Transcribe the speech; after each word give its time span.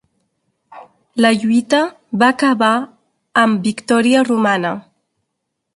La 1.25 1.31
lluita 1.43 1.81
va 2.23 2.31
acabar 2.37 2.73
amb 3.45 3.69
victòria 3.71 4.29
romana. 4.31 4.75